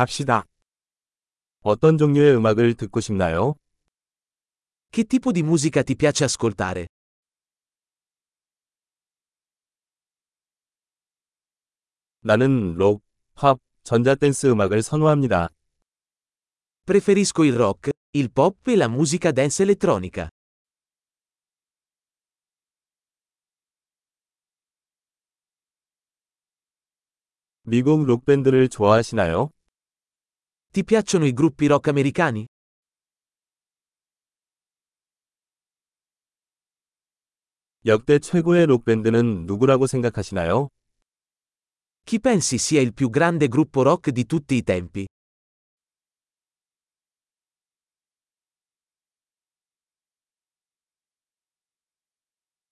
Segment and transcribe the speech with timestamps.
[0.00, 0.46] 갑시다.
[1.60, 3.56] 어떤 종류의 음악을 듣고 싶나요?
[4.90, 6.86] Che tipo di musica ti piace ascoltare?
[12.22, 13.02] 나는 록,
[13.34, 15.50] 팝, 전자댄스 음악을 선호합니다.
[16.86, 20.30] Preferisco il rock, il pop e la musica dance elettronica.
[27.64, 29.50] 미국 록밴드를 좋아하시나요?
[30.71, 32.45] Ti piacciono i gruppi rock americani?
[37.85, 40.69] 역대 최고의 록밴드는 누구라고 생각하시나요?
[42.05, 45.05] Chi pensi sia il più grande gruppo rock di tutti i tempi?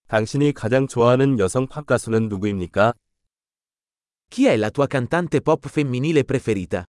[0.08, 2.94] 당신이 가장 좋아하는 여성 팝 가수는 누구입니까?
[4.30, 6.84] Chi è la tua cantante pop femminile preferita?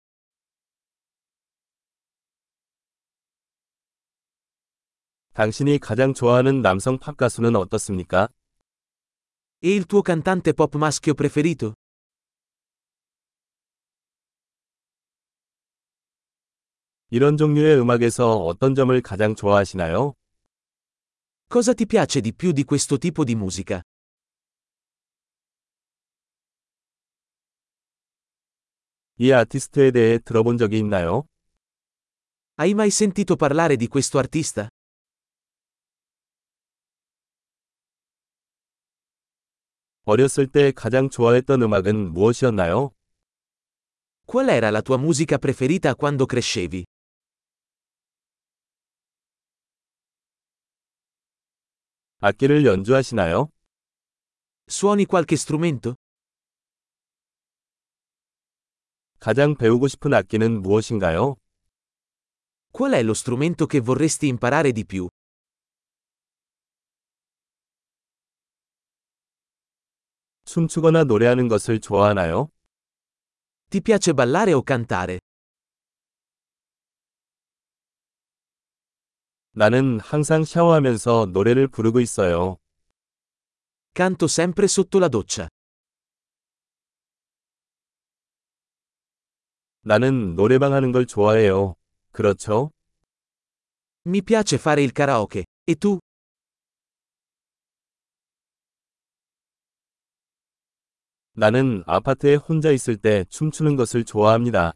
[5.38, 8.26] 당신이 가장 좋아하는 남성 팝 가수는 어떻습니까?
[9.62, 11.74] E il tuo cantante pop maschio preferito?
[17.10, 20.14] 이런 종류의 음악에서 어떤 점을 가장 좋아하시나요?
[21.48, 23.80] Cosa ti piace di più di questo tipo di musica?
[29.18, 31.28] 이 아티스트에 대해 들어본 적이 있나요?
[32.56, 34.68] Hai mai sentito parlare di questo artista?
[40.08, 42.92] 어렸을 때 가장 좋아했던 음악은 무엇이었나요?
[44.26, 46.86] Qual era la tua musica preferita quando crescevi?
[52.20, 53.50] 악기를 연주하시나요?
[54.70, 55.94] Suoni qualche strumento?
[59.20, 61.36] 가장 배우고 싶은 악기는 무엇인가요?
[62.72, 65.06] Qual è lo strumento che vorresti imparare di più?
[70.48, 72.48] 춤추거나 노래하는 것을 좋아하나요?
[73.68, 75.18] Ti piace ballare o cantare?
[79.52, 82.56] 나는 항상 샤워하면서 노래를 부르고 있어요.
[83.94, 85.48] Canto sempre sotto la doccia.
[89.82, 91.74] 나는 노래방 하는 걸 좋아해요.
[92.10, 92.70] 그렇죠?
[94.06, 95.44] Mi piace fare il karaoke.
[95.66, 95.98] E tu?
[101.38, 104.72] 나는 아파트에 혼자 있을 때 춤추는 것을 좋아합니다.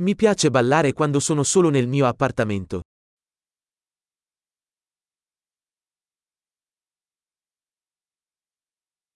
[0.00, 2.82] Mi piace ballare quando sono solo nel mio appartamento.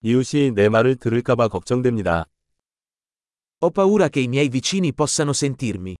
[0.03, 2.23] 이웃이 내 말을 들을까봐 걱정됩니다.
[3.59, 5.97] Ho paura che i miei vicini possano sentirmi.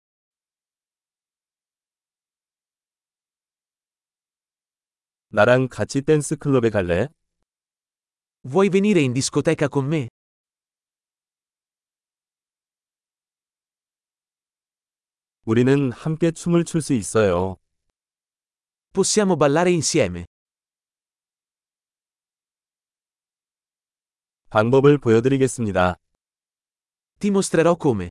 [5.27, 7.09] 나랑 같이 댄스 클럽에 갈래?
[8.44, 10.08] Vuoi venire in discoteca con me?
[15.44, 17.56] 우리는 함께 춤을 출 수 있어요.
[18.92, 20.24] Possiamo ballare insieme.
[24.50, 25.96] 방법을 보여드리겠습니다.
[27.20, 28.08] Ti mostrerò come.